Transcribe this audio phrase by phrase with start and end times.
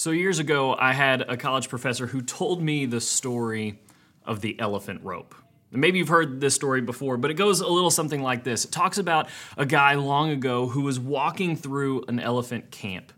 [0.00, 3.82] So, years ago, I had a college professor who told me the story
[4.24, 5.34] of the elephant rope.
[5.70, 8.64] Maybe you've heard this story before, but it goes a little something like this.
[8.64, 9.28] It talks about
[9.58, 13.12] a guy long ago who was walking through an elephant camp.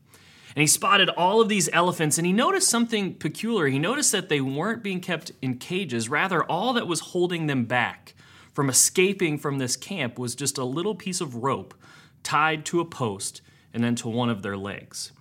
[0.57, 3.69] And he spotted all of these elephants and he noticed something peculiar.
[3.69, 7.65] He noticed that they weren't being kept in cages, rather, all that was holding them
[7.65, 8.13] back
[8.53, 11.75] from escaping from this camp was just a little piece of rope
[12.25, 13.41] tied to a post
[13.73, 15.13] and then to one of their legs.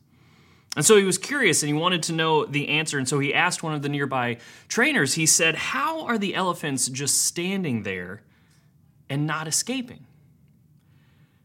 [0.75, 2.97] And so he was curious and he wanted to know the answer.
[2.97, 4.37] And so he asked one of the nearby
[4.69, 8.23] trainers, he said, How are the elephants just standing there
[9.09, 10.05] and not escaping?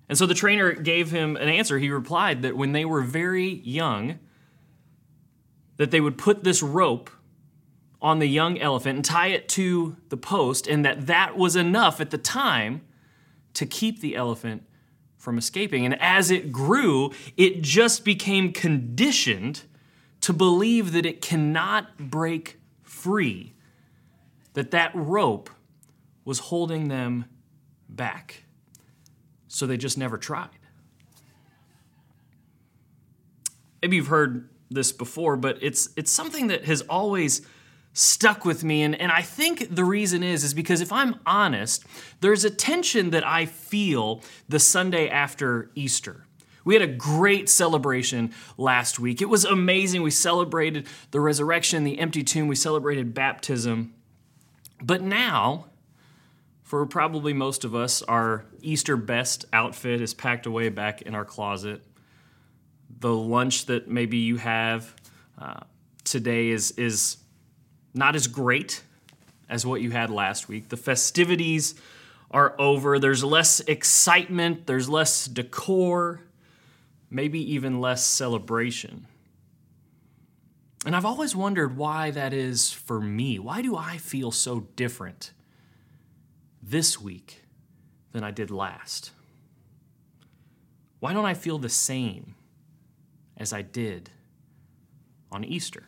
[0.09, 1.79] And so the trainer gave him an answer.
[1.79, 4.21] He replied that when they were very young,
[5.77, 7.11] that they would put this rope
[8.01, 12.01] on the young elephant and tie it to the post, and that that was enough
[12.01, 12.83] at the time
[13.55, 14.63] to keep the elephant
[15.17, 15.85] from escaping.
[15.85, 19.63] And as it grew, it just became conditioned
[20.21, 23.55] to believe that it cannot break free,
[24.55, 25.51] that that rope
[26.25, 27.27] was holding them
[27.89, 28.45] back.
[29.49, 30.51] So they just never tried.
[33.81, 37.47] Maybe you've heard this before, but it's it's something that has always
[37.97, 38.83] stuck with me.
[38.83, 41.85] And, and i think the reason is is because if i'm honest
[42.21, 46.27] there's a tension that i feel the sunday after easter.
[46.65, 49.23] We had a great celebration last week.
[49.23, 50.03] It was amazing.
[50.03, 52.49] We celebrated the resurrection the empty tomb.
[52.49, 53.95] We celebrated baptism.
[54.83, 55.67] But now
[56.65, 61.25] for probably most of us our easter best outfit is packed away back in our
[61.25, 61.83] closet.
[62.99, 64.95] The lunch that maybe you have
[65.41, 65.61] uh,
[66.03, 67.19] today is is
[67.97, 68.83] not as great
[69.49, 70.69] as what you had last week.
[70.69, 71.75] The festivities
[72.31, 72.99] are over.
[72.99, 76.21] There's less excitement, there's less decor,
[77.11, 79.07] maybe even less celebration.
[80.85, 83.39] And I've always wondered why that is for me.
[83.39, 85.33] Why do I feel so different
[86.63, 87.43] this week
[88.13, 89.11] than I did last?
[91.01, 92.35] Why don't I feel the same
[93.37, 94.11] as I did
[95.33, 95.85] on Easter?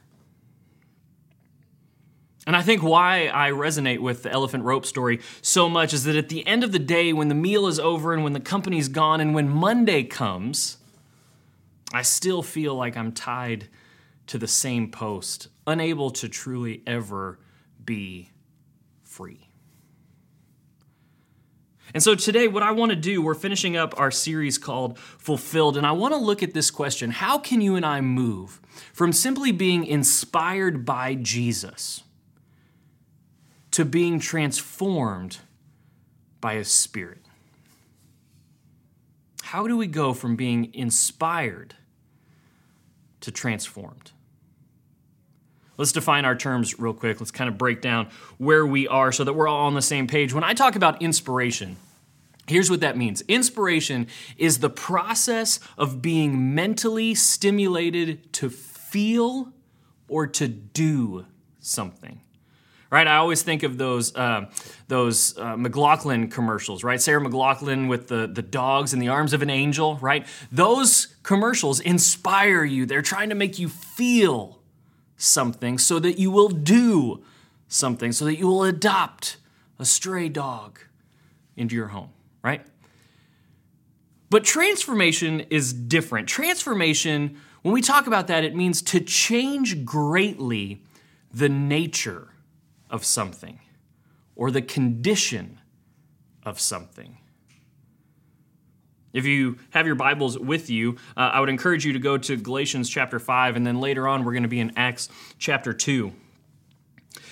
[2.49, 6.17] And I think why I resonate with the elephant rope story so much is that
[6.17, 8.89] at the end of the day, when the meal is over and when the company's
[8.89, 10.79] gone and when Monday comes,
[11.93, 13.69] I still feel like I'm tied
[14.29, 17.39] to the same post, unable to truly ever
[17.85, 18.31] be
[19.03, 19.51] free.
[21.93, 25.77] And so today, what I want to do, we're finishing up our series called Fulfilled,
[25.77, 28.63] and I want to look at this question How can you and I move
[28.95, 32.05] from simply being inspired by Jesus?
[33.79, 35.39] To being transformed
[36.41, 37.21] by His Spirit.
[39.41, 41.77] How do we go from being inspired
[43.21, 44.11] to transformed?
[45.77, 47.21] Let's define our terms real quick.
[47.21, 50.09] Let's kind of break down where we are so that we're all on the same
[50.09, 50.35] page.
[50.35, 51.77] When I talk about inspiration,
[52.49, 54.09] Here's what that means Inspiration
[54.39, 59.53] is the process of being mentally stimulated to feel
[60.09, 61.27] or to do
[61.61, 62.23] something
[62.91, 63.07] right?
[63.07, 64.51] I always think of those uh,
[64.89, 67.01] those uh, McLachlan commercials, right?
[67.01, 70.27] Sarah McLachlan with the the dogs in the arms of an angel, right?
[70.51, 72.87] Those commercials inspire you.
[72.87, 74.61] They're trying to make you feel
[75.17, 77.25] something so that you will do
[77.69, 79.37] something, so that you will adopt
[79.79, 80.81] a stray dog
[81.57, 82.11] into your home,
[82.43, 82.65] right?
[84.31, 86.29] But transformation is different.
[86.29, 90.83] Transformation, when we talk about that, it means to change greatly
[91.33, 92.29] the nature
[92.91, 93.61] of something
[94.35, 95.59] or the condition
[96.45, 97.19] of something.
[99.13, 102.37] If you have your Bibles with you, uh, I would encourage you to go to
[102.37, 106.13] Galatians chapter 5, and then later on, we're going to be in Acts chapter 2.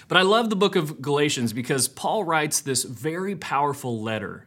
[0.09, 4.47] But I love the book of Galatians because Paul writes this very powerful letter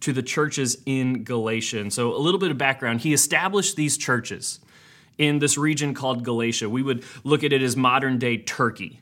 [0.00, 1.90] to the churches in Galatia.
[1.90, 4.60] So, a little bit of background he established these churches
[5.16, 6.68] in this region called Galatia.
[6.68, 9.00] We would look at it as modern day Turkey.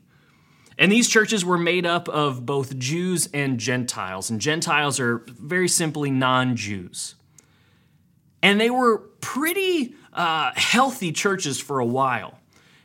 [0.79, 4.29] And these churches were made up of both Jews and Gentiles.
[4.31, 7.15] And Gentiles are very simply non Jews.
[8.43, 12.39] And they were pretty uh, healthy churches for a while.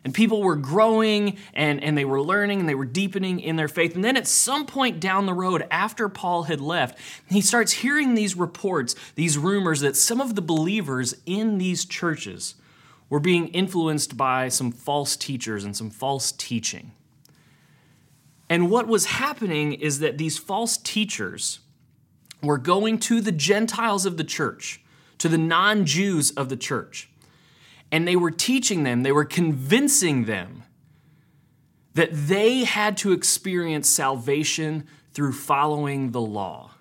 [0.03, 3.67] And people were growing and, and they were learning and they were deepening in their
[3.67, 3.93] faith.
[3.93, 6.97] And then at some point down the road, after Paul had left,
[7.29, 12.55] he starts hearing these reports, these rumors that some of the believers in these churches
[13.09, 16.93] were being influenced by some false teachers and some false teaching.
[18.51, 21.61] And what was happening is that these false teachers
[22.43, 24.81] were going to the Gentiles of the church,
[25.19, 27.09] to the non Jews of the church.
[27.93, 30.63] and they were teaching them, they were convincing them
[31.93, 36.71] that they had to experience salvation through following the law.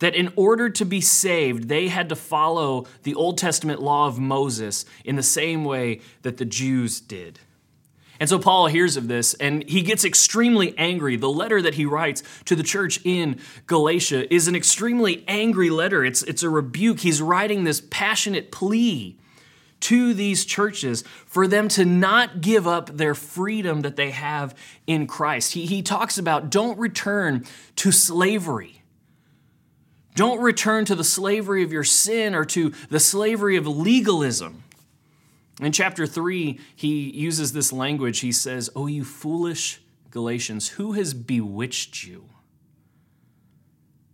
[0.00, 4.18] That in order to be saved, they had to follow the Old Testament law of
[4.18, 7.38] Moses in the same way that the Jews did.
[8.20, 11.16] And so Paul hears of this and he gets extremely angry.
[11.16, 16.04] The letter that he writes to the church in Galatia is an extremely angry letter.
[16.04, 17.00] It's, it's a rebuke.
[17.00, 19.18] He's writing this passionate plea
[19.80, 24.56] to these churches for them to not give up their freedom that they have
[24.86, 25.52] in Christ.
[25.52, 27.44] He, he talks about don't return
[27.76, 28.82] to slavery.
[30.14, 34.63] Don't return to the slavery of your sin or to the slavery of legalism.
[35.60, 38.20] In chapter 3, he uses this language.
[38.20, 39.80] He says, Oh, you foolish
[40.10, 42.28] Galatians, who has bewitched you?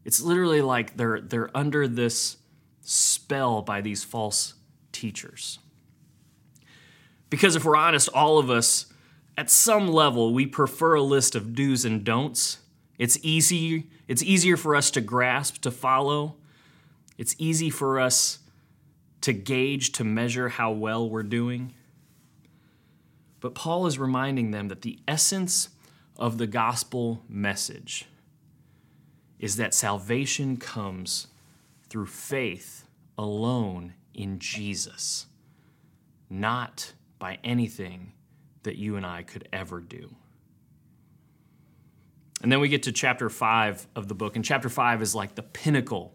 [0.04, 2.38] It's literally like they're, they're under this
[2.82, 4.54] spell by these false
[4.92, 5.58] teachers.
[7.28, 8.86] Because if we're honest, all of us,
[9.36, 12.58] at some level, we prefer a list of do's and don'ts.
[12.98, 16.36] It's easy, it's easier for us to grasp, to follow.
[17.16, 18.40] It's easy for us
[19.22, 21.74] to gauge, to measure how well we're doing.
[23.40, 25.70] But Paul is reminding them that the essence
[26.16, 28.06] of the gospel message
[29.38, 31.28] is that salvation comes
[31.88, 32.84] through faith
[33.16, 35.26] alone in Jesus,
[36.28, 38.12] not by anything
[38.62, 40.14] that you and I could ever do.
[42.42, 45.34] And then we get to chapter 5 of the book, and chapter 5 is like
[45.34, 46.14] the pinnacle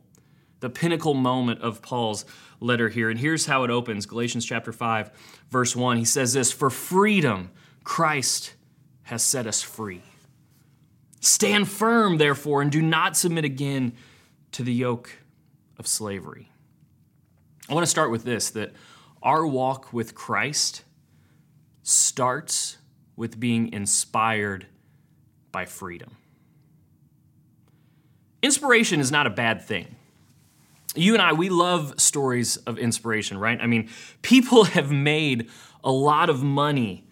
[0.65, 2.25] the pinnacle moment of Paul's
[2.59, 3.11] letter here.
[3.11, 5.11] And here's how it opens Galatians chapter 5,
[5.51, 5.97] verse 1.
[5.97, 7.51] He says this For freedom,
[7.83, 8.55] Christ
[9.03, 10.01] has set us free.
[11.19, 13.93] Stand firm, therefore, and do not submit again
[14.53, 15.11] to the yoke
[15.77, 16.49] of slavery.
[17.69, 18.73] I want to start with this that
[19.21, 20.83] our walk with Christ
[21.83, 22.77] starts
[23.15, 24.65] with being inspired
[25.51, 26.17] by freedom.
[28.41, 29.95] Inspiration is not a bad thing
[30.95, 33.59] you and I, we love stories of inspiration, right?
[33.59, 33.89] I mean,
[34.21, 35.49] people have made
[35.83, 37.05] a lot of money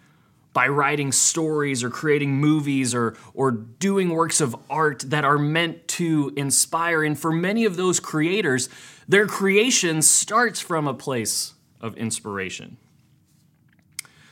[0.52, 5.86] by writing stories or creating movies or, or doing works of art that are meant
[5.88, 7.02] to inspire.
[7.02, 8.68] And for many of those creators,
[9.08, 12.76] their creation starts from a place of inspiration.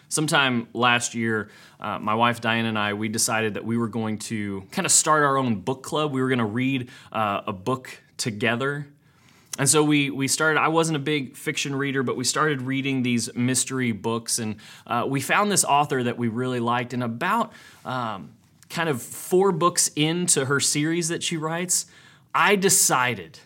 [0.08, 1.50] Sometime last year,
[1.81, 4.93] uh, my wife Diane and I, we decided that we were going to kind of
[4.93, 6.12] start our own book club.
[6.12, 8.87] We were going to read uh, a book together
[9.58, 10.58] and so we we started.
[10.58, 14.56] I wasn't a big fiction reader, but we started reading these mystery books, and
[14.87, 16.94] uh, we found this author that we really liked.
[16.94, 17.52] And about
[17.84, 18.32] um,
[18.70, 21.87] kind of four books into her series that she writes,
[22.34, 23.40] I decided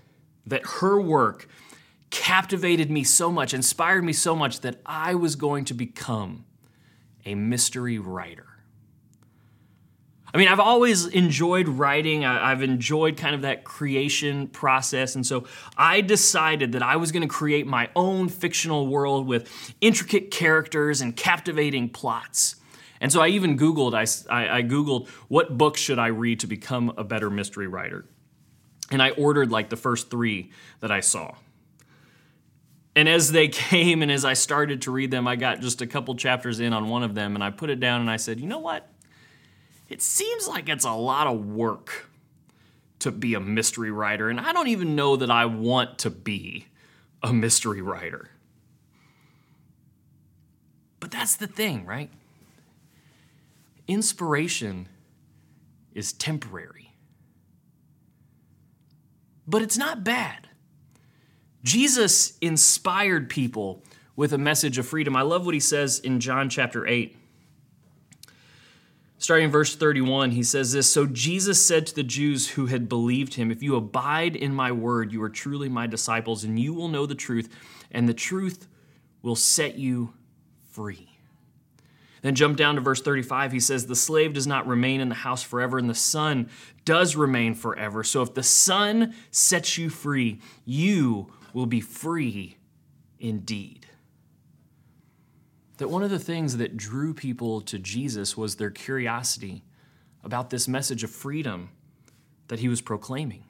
[0.47, 1.49] that her work
[2.11, 6.45] captivated me so much, inspired me so much that I was going to become
[7.25, 8.46] a mystery writer.
[10.37, 12.27] I mean, I've always enjoyed writing.
[12.27, 15.15] I, have enjoyed kind of that creation process.
[15.15, 15.47] And so
[15.79, 19.51] I decided that I was going to create my own fictional world with
[19.81, 22.57] intricate characters and captivating plots.
[23.01, 26.47] And so I even Googled, I, I, I Googled, what books should I read to
[26.47, 28.05] become a better mystery writer?
[28.91, 30.51] And I ordered like the first three
[30.81, 31.35] that I saw.
[32.95, 35.87] And as they came and as I started to read them, I got just a
[35.87, 38.39] couple chapters in on one of them and I put it down and I said,
[38.39, 38.87] you know what?
[39.89, 42.11] It seems like it's a lot of work
[43.01, 46.67] to be a mystery writer, and I don't even know that I want to be
[47.23, 48.31] a mystery writer.
[50.99, 52.11] But that's the thing, right?
[53.87, 54.89] Inspiration
[55.95, 56.93] is temporary.
[59.47, 60.49] But it's not bad.
[61.63, 63.83] Jesus inspired people
[64.17, 65.15] with a message of freedom.
[65.15, 67.17] I love what he says in John chapter 8.
[69.19, 72.89] Starting in verse 31, he says this So Jesus said to the Jews who had
[72.89, 76.75] believed him, If you abide in my word, you are truly my disciples, and you
[76.75, 77.49] will know the truth,
[77.91, 78.69] and the truth
[79.23, 80.13] will set you
[80.71, 81.09] free.
[82.21, 83.53] Then jump down to verse 35.
[83.53, 86.51] He says, The slave does not remain in the house forever, and the son
[86.85, 88.05] does remain forever.
[88.05, 92.59] So if the son sets you free, you will be free
[93.19, 93.86] indeed
[95.79, 99.63] that one of the things that drew people to Jesus was their curiosity
[100.25, 101.71] about this message of freedom
[102.49, 103.45] that he was proclaiming.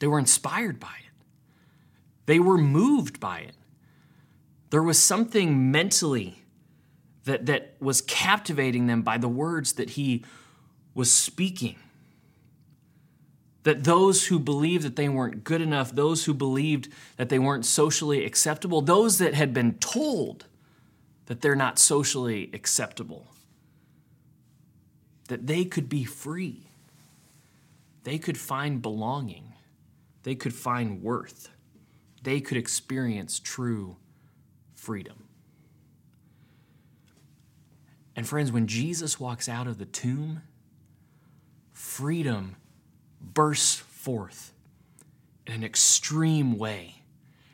[0.00, 1.12] They were inspired by it,
[2.26, 3.54] they were moved by it.
[4.70, 6.42] There was something mentally
[7.24, 10.24] that, that was captivating them by the words that he
[10.94, 11.76] was speaking.
[13.62, 17.64] That those who believed that they weren't good enough, those who believed that they weren't
[17.64, 20.46] socially acceptable, those that had been told
[21.26, 23.26] that they're not socially acceptable,
[25.28, 26.68] that they could be free.
[28.04, 29.54] They could find belonging.
[30.22, 31.48] They could find worth.
[32.22, 33.96] They could experience true
[34.74, 35.24] freedom.
[38.16, 40.42] And friends, when Jesus walks out of the tomb,
[41.72, 42.56] freedom
[43.20, 44.52] bursts forth
[45.46, 47.02] in an extreme way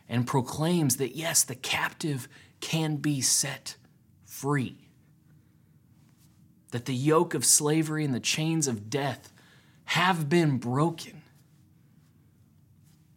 [0.09, 2.29] and proclaims that yes, the captive
[2.61, 3.77] can be set
[4.25, 4.77] free.
[6.71, 9.33] That the yoke of slavery and the chains of death
[9.87, 11.23] have been broken.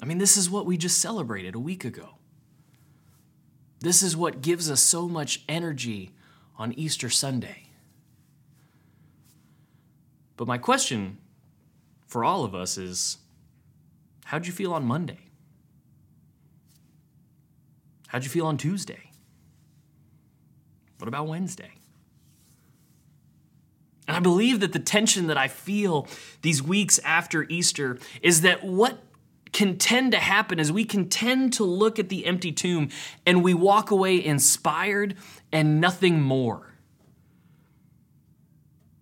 [0.02, 2.16] I mean, this is what we just celebrated a week ago.
[3.80, 6.12] This is what gives us so much energy
[6.58, 7.68] on Easter Sunday.
[10.36, 11.20] But my question
[12.08, 13.18] for all of us is
[14.26, 15.20] how'd you feel on Monday?
[18.08, 19.12] How'd you feel on Tuesday?
[21.04, 21.74] What about Wednesday?
[24.08, 26.08] And I believe that the tension that I feel
[26.44, 29.00] these weeks after Easter is that what
[29.52, 32.88] can tend to happen is we can tend to look at the empty tomb
[33.26, 35.18] and we walk away inspired
[35.52, 36.74] and nothing more.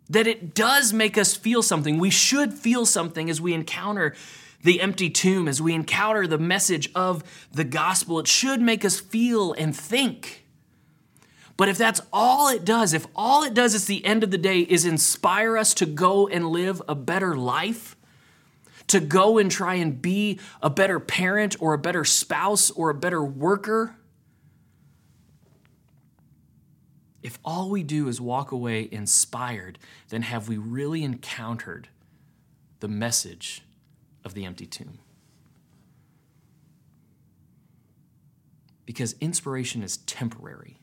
[0.10, 2.00] That it does make us feel something.
[2.00, 4.16] We should feel something as we encounter
[4.64, 8.18] the empty tomb, as we encounter the message of the gospel.
[8.18, 10.41] It should make us feel and think.
[11.58, 14.38] But if that's all it does, if all it does at the end of the
[14.38, 17.96] day is inspire us to go and live a better life,
[18.88, 22.96] to go and try and be a better parent or a better spouse or a
[22.96, 23.96] better worker,
[27.24, 29.78] if all we do is walk away inspired,
[30.10, 31.88] then have we really encountered
[32.80, 33.62] the message
[34.26, 34.98] of the empty tomb?
[38.86, 40.81] Because inspiration is temporary,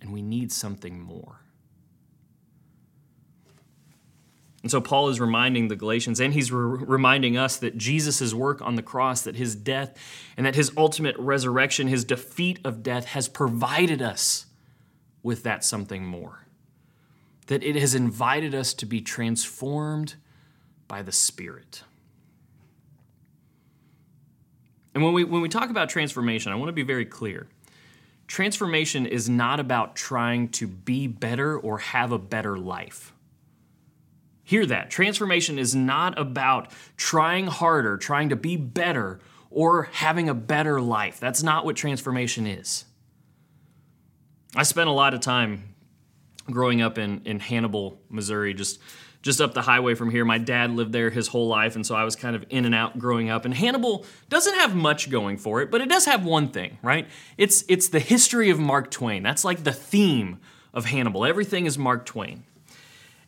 [0.00, 1.40] and we need something more.
[4.62, 8.60] And so Paul is reminding the Galatians, and he's re- reminding us that Jesus' work
[8.60, 9.96] on the cross, that his death,
[10.36, 14.46] and that his ultimate resurrection, his defeat of death, has provided us
[15.22, 16.46] with that something more.
[17.46, 20.16] That it has invited us to be transformed
[20.88, 21.82] by the Spirit.
[24.94, 27.46] And when we, when we talk about transformation, I want to be very clear.
[28.30, 33.12] Transformation is not about trying to be better or have a better life.
[34.44, 34.88] Hear that.
[34.88, 39.18] Transformation is not about trying harder, trying to be better,
[39.50, 41.18] or having a better life.
[41.18, 42.84] That's not what transformation is.
[44.54, 45.74] I spent a lot of time
[46.48, 48.78] growing up in, in Hannibal, Missouri, just
[49.22, 50.24] just up the highway from here.
[50.24, 52.74] My dad lived there his whole life, and so I was kind of in and
[52.74, 53.44] out growing up.
[53.44, 57.06] And Hannibal doesn't have much going for it, but it does have one thing, right?
[57.36, 59.22] It's it's the history of Mark Twain.
[59.22, 60.38] That's like the theme
[60.72, 61.24] of Hannibal.
[61.24, 62.44] Everything is Mark Twain.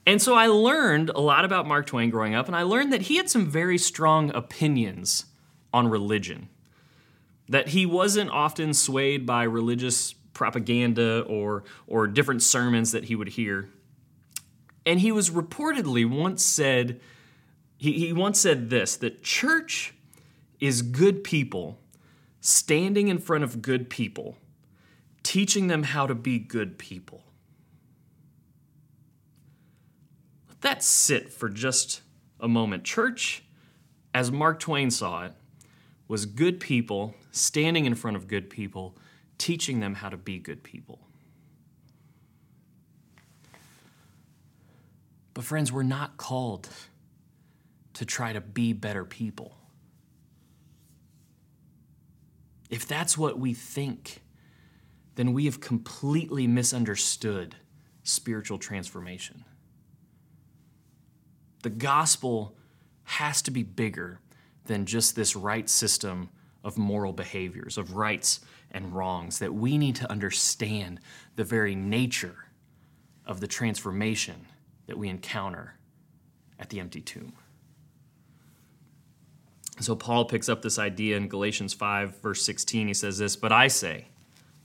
[0.06, 3.02] And so I learned a lot about Mark Twain growing up, and I learned that
[3.02, 5.26] he had some very strong opinions
[5.72, 6.48] on religion.
[7.48, 13.28] That he wasn't often swayed by religious propaganda or, or different sermons that he would
[13.28, 13.68] hear.
[14.84, 17.00] And he was reportedly once said,
[17.76, 19.94] he, he once said this that church
[20.60, 21.78] is good people
[22.40, 24.36] standing in front of good people,
[25.22, 27.22] teaching them how to be good people.
[30.48, 32.02] Let that sit for just
[32.40, 32.84] a moment.
[32.84, 33.44] Church,
[34.12, 35.32] as Mark Twain saw it,
[36.08, 38.96] was good people standing in front of good people,
[39.38, 41.00] teaching them how to be good people.
[45.34, 46.68] But, friends, we're not called
[47.94, 49.56] to try to be better people.
[52.70, 54.22] If that's what we think,
[55.14, 57.56] then we have completely misunderstood
[58.02, 59.44] spiritual transformation.
[61.62, 62.56] The gospel
[63.04, 64.20] has to be bigger
[64.64, 66.30] than just this right system
[66.64, 71.00] of moral behaviors, of rights and wrongs, that we need to understand
[71.36, 72.46] the very nature
[73.26, 74.46] of the transformation
[74.92, 75.72] that we encounter
[76.58, 77.32] at the empty tomb.
[79.80, 82.88] So Paul picks up this idea in Galatians 5, verse 16.
[82.88, 84.08] He says this, But I say,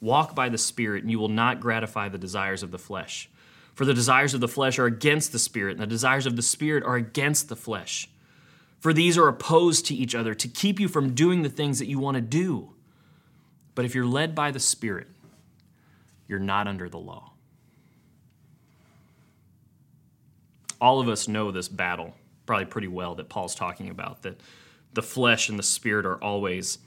[0.02, 3.30] walk by the Spirit, and you will not gratify the desires of the flesh.
[3.74, 6.42] For the desires of the flesh are against the Spirit, and the desires of the
[6.42, 8.10] Spirit are against the flesh.
[8.82, 11.88] For these are opposed to each other to keep you from doing the things that
[11.88, 12.74] you want to do.
[13.76, 15.08] But if you're led by the Spirit,
[16.28, 17.32] you're not under the law.
[20.80, 22.14] All of us know this battle
[22.46, 24.40] probably pretty well that Paul's talking about that
[24.94, 26.80] the flesh and the spirit are always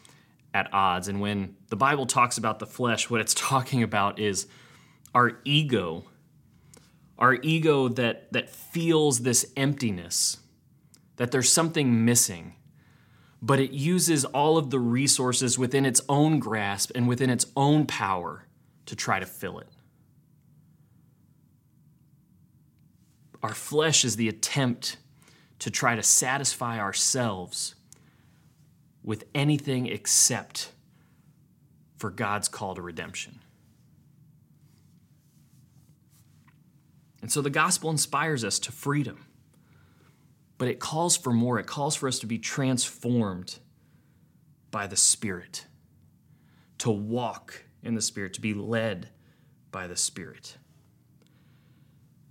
[0.52, 1.06] at odds.
[1.06, 4.48] And when the Bible talks about the flesh, what it's talking about is
[5.14, 6.04] our ego,
[7.18, 10.38] our ego that, that feels this emptiness,
[11.16, 12.54] that there's something missing,
[13.42, 17.86] but it uses all of the resources within its own grasp and within its own
[17.86, 18.46] power
[18.86, 19.68] to try to fill it.
[23.42, 24.96] Our flesh is the attempt
[25.60, 27.74] to try to satisfy ourselves
[29.02, 30.72] with anything except
[31.96, 33.40] for God's call to redemption.
[37.22, 39.26] And so the gospel inspires us to freedom,
[40.58, 41.58] but it calls for more.
[41.58, 43.58] It calls for us to be transformed
[44.70, 45.66] by the Spirit,
[46.78, 49.08] to walk in the Spirit, to be led
[49.70, 50.56] by the Spirit.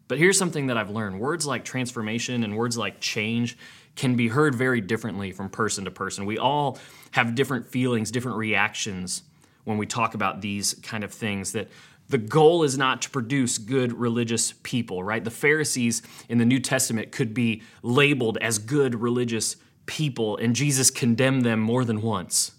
[0.09, 3.57] But here's something that I've learned words like transformation and words like change
[3.95, 6.25] can be heard very differently from person to person.
[6.25, 6.79] We all
[7.11, 9.21] have different feelings, different reactions
[9.63, 11.69] when we talk about these kind of things that
[12.07, 15.23] the goal is not to produce good religious people, right?
[15.23, 20.89] The Pharisees in the New Testament could be labeled as good religious people, and Jesus
[20.89, 22.53] condemned them more than once.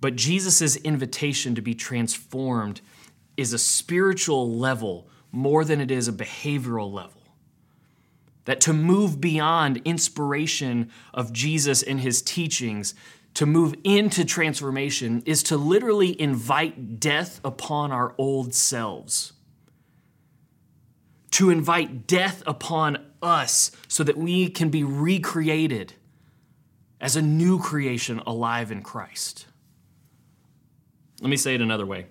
[0.00, 2.80] But Jesus' invitation to be transformed
[3.36, 7.22] is a spiritual level more than it is a behavioral level.
[8.44, 12.94] That to move beyond inspiration of Jesus and his teachings,
[13.34, 19.34] to move into transformation, is to literally invite death upon our old selves.
[21.32, 25.94] To invite death upon us so that we can be recreated
[27.00, 29.46] as a new creation alive in Christ.
[31.20, 32.06] Let me say it another way.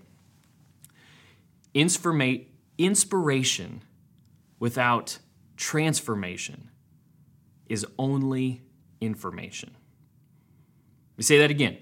[1.74, 2.49] Inspirate,
[2.80, 3.82] Inspiration
[4.58, 5.20] without
[5.58, 6.70] transformation
[7.68, 8.62] is only
[9.02, 9.72] information.
[11.12, 11.78] Let me say that again.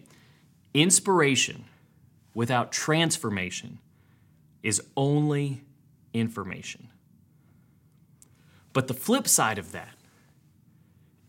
[0.74, 1.66] Inspiration
[2.34, 3.78] without transformation
[4.64, 5.64] is only
[6.14, 6.90] information.
[8.74, 9.96] But the flip side of that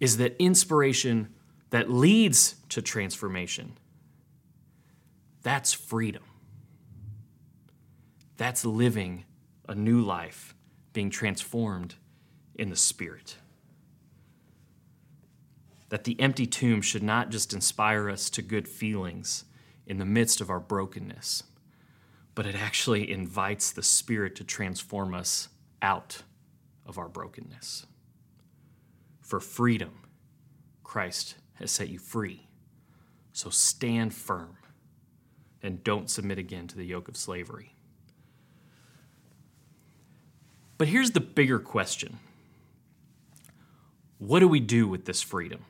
[0.00, 1.34] is that inspiration
[1.68, 3.76] that leads to transformation,
[5.42, 6.22] that's freedom.
[8.38, 9.24] That's living
[9.68, 10.54] a new life
[10.92, 11.94] being transformed
[12.54, 13.36] in the Spirit.
[15.90, 19.44] That the empty tomb should not just inspire us to good feelings
[19.86, 21.44] in the midst of our brokenness,
[22.34, 25.48] but it actually invites the Spirit to transform us
[25.80, 26.22] out
[26.84, 27.86] of our brokenness.
[29.20, 30.02] For freedom,
[30.82, 32.48] Christ has set you free.
[33.32, 34.56] So stand firm
[35.62, 37.74] and don't submit again to the yoke of slavery.
[40.78, 42.18] But here's the bigger question
[44.18, 45.64] What do we do with this freedom?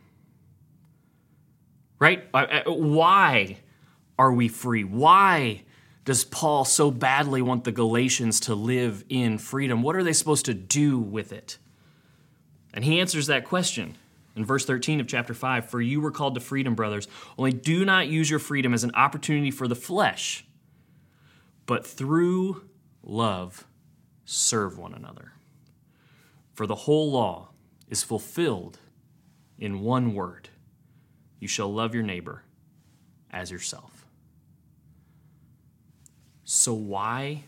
[1.98, 2.28] Right?
[2.32, 3.58] Uh, uh, why
[4.18, 4.84] are we free?
[4.84, 5.62] Why
[6.04, 9.82] does Paul so badly want the Galatians to live in freedom?
[9.82, 11.58] What are they supposed to do with it?
[12.72, 13.96] And he answers that question
[14.36, 17.84] in verse 13 of chapter 5 For you were called to freedom, brothers, only do
[17.84, 20.46] not use your freedom as an opportunity for the flesh,
[21.66, 22.68] but through
[23.02, 23.67] love
[24.28, 25.32] serve one another.
[26.52, 27.48] For the whole law
[27.88, 28.78] is fulfilled
[29.58, 30.50] in one word
[31.40, 32.42] you shall love your neighbor
[33.30, 34.04] as yourself.
[36.44, 37.44] So, why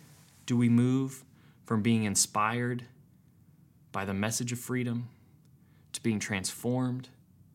[0.47, 1.25] do we move
[1.65, 2.85] from being inspired
[3.93, 5.09] by the message of freedom
[5.93, 7.09] to being transformed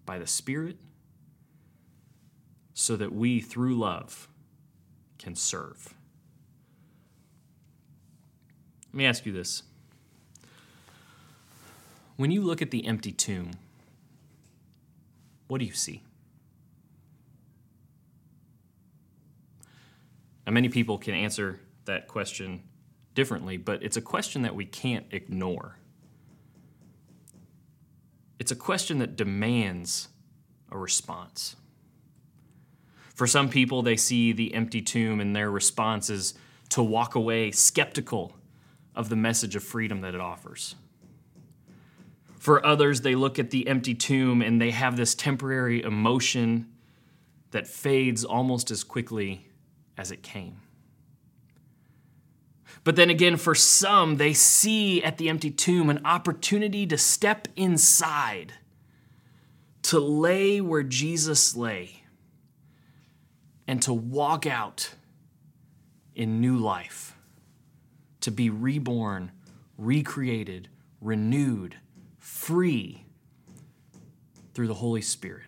[0.06, 0.78] by the Spirit?
[2.74, 4.28] So that we, through love,
[5.18, 5.95] can serve.
[8.96, 9.64] Let me ask you this.
[12.16, 13.52] When you look at the empty tomb,
[15.50, 16.02] what do you see?
[20.48, 22.64] Now, many people can answer that question
[23.16, 25.76] differently, but it's a question that we can't ignore.
[28.40, 30.08] It's a question that demands
[30.72, 31.58] a response.
[33.14, 36.34] For some people, they see the empty tomb and their response is
[36.70, 38.38] to walk away skeptical
[38.96, 40.76] of the message of freedom that it offers.
[42.38, 46.68] For others, they look at the empty tomb and they have this temporary emotion
[47.52, 49.48] that fades almost as quickly
[49.98, 50.58] as it came.
[52.84, 57.48] But then again, for some, they see at the empty tomb an opportunity to step
[57.56, 58.54] inside,
[59.84, 62.04] to lay where Jesus lay,
[63.68, 64.94] and to walk out
[66.14, 67.15] in new life
[68.26, 69.32] to be reborn,
[69.78, 70.68] recreated,
[71.00, 71.76] renewed,
[72.18, 73.06] free
[74.56, 75.46] through the Holy Spirit.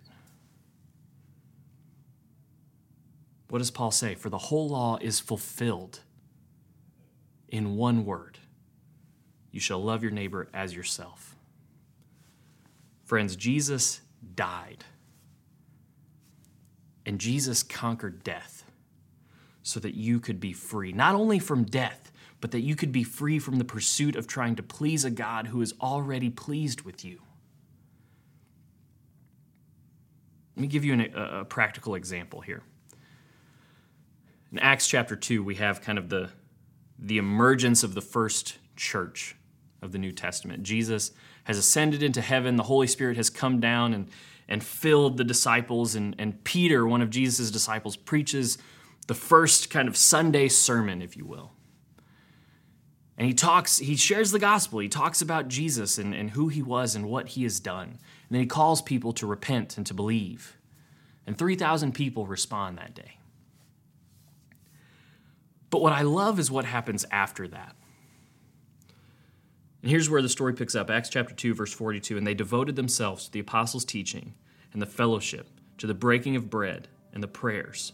[3.50, 4.14] What does Paul say?
[4.14, 6.02] For the whole law is fulfilled
[7.50, 8.38] in one word
[9.52, 11.36] you shall love your neighbor as yourself.
[13.06, 14.02] Friends, Jesus
[14.36, 14.84] died.
[17.08, 18.66] And Jesus conquered death
[19.64, 23.04] so that you could be free, not only from death, but that you could be
[23.04, 27.04] free from the pursuit of trying to please a God who is already pleased with
[27.04, 27.22] you.
[30.56, 32.64] Let me give you an, a, a practical example here.
[34.52, 36.30] In Acts chapter 2, we have kind of the,
[36.98, 39.36] the emergence of the first church
[39.82, 40.64] of the New Testament.
[40.64, 41.12] Jesus
[41.44, 44.10] has ascended into heaven, the Holy Spirit has come down and,
[44.48, 48.58] and filled the disciples, and, and Peter, one of Jesus' disciples, preaches
[49.08, 51.52] the first kind of Sunday sermon, if you will.
[53.18, 54.80] And he talks, he shares the gospel.
[54.80, 57.88] He talks about Jesus and, and who he was and what he has done.
[57.90, 60.58] And then he calls people to repent and to believe.
[61.26, 63.18] And 3,000 people respond that day.
[65.70, 67.76] But what I love is what happens after that.
[69.82, 72.18] And here's where the story picks up Acts chapter 2, verse 42.
[72.18, 74.36] And they devoted themselves to the apostles' teaching
[74.74, 75.50] and the fellowship,
[75.80, 77.94] to the breaking of bread and the prayers.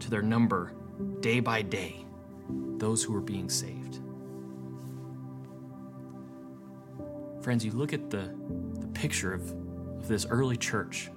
[0.00, 0.72] to their number
[1.20, 2.04] day by day
[2.78, 4.00] those who were being saved.
[7.42, 8.34] Friends, you look at the,
[8.80, 9.50] the picture of,
[9.98, 11.10] of this early church,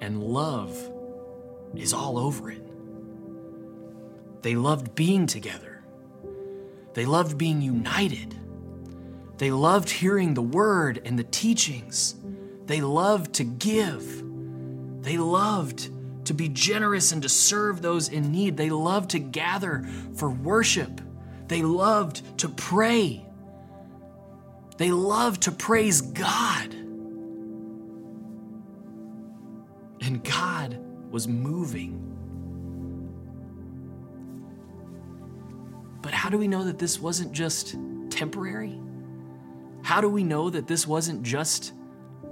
[0.00, 0.76] and love
[1.74, 2.62] is all over it.
[4.42, 5.82] They loved being together,
[6.94, 8.36] they loved being united,
[9.38, 12.16] they loved hearing the word and the teachings,
[12.66, 14.24] they loved to give,
[15.02, 15.90] they loved
[16.24, 18.56] to be generous and to serve those in need.
[18.56, 21.00] They loved to gather for worship.
[21.48, 23.26] They loved to pray.
[24.78, 26.74] They loved to praise God.
[30.00, 30.78] And God
[31.10, 31.98] was moving.
[36.00, 37.76] But how do we know that this wasn't just
[38.10, 38.78] temporary?
[39.82, 41.72] How do we know that this wasn't just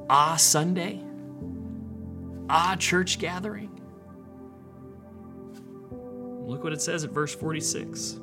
[0.08, 1.02] Ah Sunday,
[2.48, 3.79] Ah church gathering?
[6.60, 8.20] Look what it says at verse 46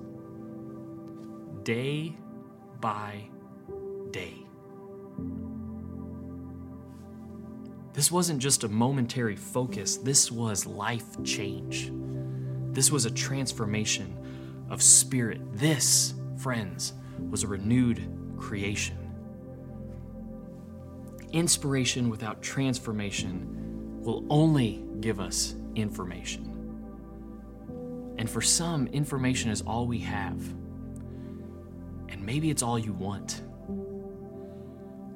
[1.63, 2.15] day
[2.79, 3.27] by
[4.11, 4.35] day.
[7.93, 11.91] This wasn't just a momentary focus, this was life change.
[12.73, 14.15] This was a transformation
[14.69, 15.41] of spirit.
[15.53, 16.93] This, friends,
[17.31, 18.99] was a renewed creation.
[21.31, 26.56] Inspiration without transformation will only give us information.
[28.17, 30.41] And for some, information is all we have.
[32.09, 33.43] And maybe it's all you want.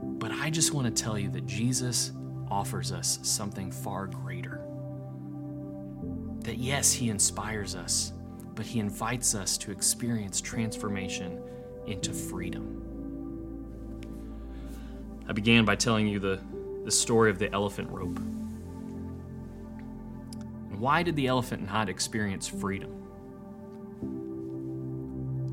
[0.04, 2.12] But I just want to tell you that Jesus
[2.50, 4.62] offers us something far greater.
[6.42, 8.14] That yes, He inspires us,
[8.56, 11.42] but He invites us to experience transformation
[11.88, 12.78] into freedom.
[15.28, 16.40] I began by telling you the,
[16.84, 18.20] the story of the elephant rope.
[20.82, 22.90] Why did the elephant in not experience freedom?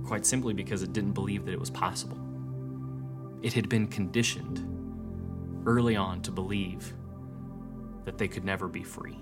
[0.07, 2.19] Quite simply because it didn't believe that it was possible.
[3.43, 4.64] It had been conditioned
[5.67, 6.95] early on to believe
[8.07, 9.19] that they could never be free.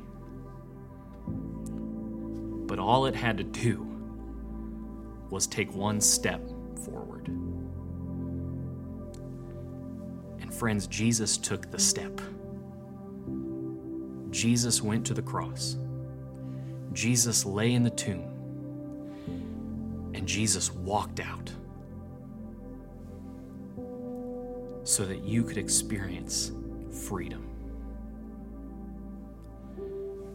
[1.26, 3.84] But all it had to do
[5.28, 6.40] was take one step
[6.84, 7.26] forward.
[10.40, 12.20] And friends, Jesus took the step.
[14.30, 15.78] Jesus went to the cross.
[16.96, 18.24] Jesus lay in the tomb
[20.14, 21.52] and Jesus walked out
[24.82, 26.52] so that you could experience
[26.90, 27.46] freedom.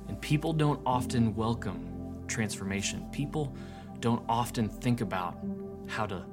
[0.07, 3.09] And people don't often welcome transformation.
[3.11, 3.55] People
[3.99, 5.39] don't often think about
[5.87, 6.23] how to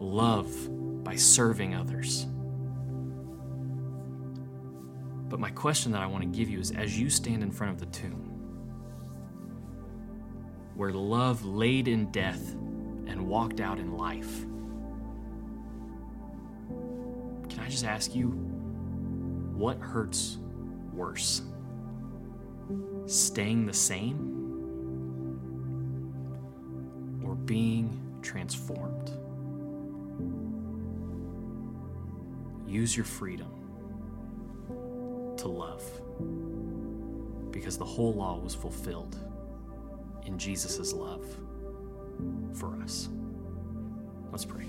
[0.00, 0.52] love
[1.02, 2.26] by serving others.
[5.30, 7.72] But my question that I want to give you is as you stand in front
[7.72, 8.27] of the tomb,
[10.78, 12.52] where love laid in death
[13.08, 14.42] and walked out in life.
[17.50, 18.28] Can I just ask you,
[19.56, 20.38] what hurts
[20.92, 21.42] worse?
[23.06, 24.36] Staying the same
[27.24, 29.10] or being transformed?
[32.68, 33.50] Use your freedom
[35.38, 35.82] to love
[37.50, 39.27] because the whole law was fulfilled
[40.28, 41.24] in Jesus' love
[42.52, 43.08] for us.
[44.30, 44.66] Let's pray.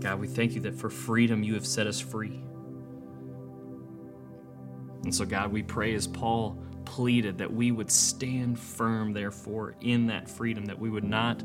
[0.00, 2.40] God, we thank you that for freedom you have set us free.
[5.04, 10.06] And so, God, we pray as Paul pleaded that we would stand firm, therefore, in
[10.06, 11.42] that freedom, that we would not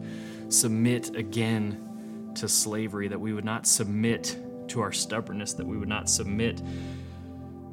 [0.50, 4.38] submit again to slavery, that we would not submit
[4.70, 6.62] to our stubbornness, that we would not submit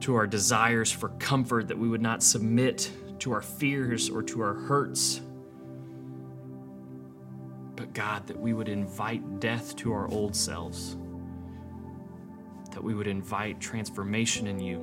[0.04, 4.42] to our desires for comfort, that we would not submit to our fears or to
[4.42, 5.22] our hurts.
[7.74, 10.98] But God, that we would invite death to our old selves,
[12.72, 14.78] that we would invite transformation in you.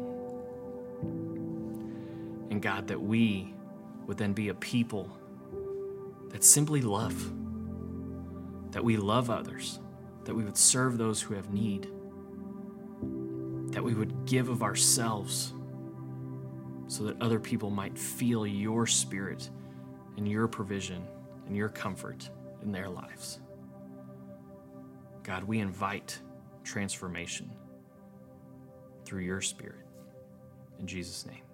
[2.50, 3.54] And God, that we
[4.08, 5.16] would then be a people
[6.30, 7.32] that simply love,
[8.72, 9.80] that we love others,
[10.24, 11.92] that we would serve those who have need,
[13.72, 15.54] that we would give of ourselves
[16.88, 19.50] so that other people might feel your spirit
[20.18, 21.04] and your provision
[21.48, 22.30] and your comfort
[22.62, 23.40] in their lives.
[25.24, 26.20] God, we invite
[26.64, 27.50] transformation
[29.06, 29.86] through your spirit.
[30.80, 31.51] In Jesus' name.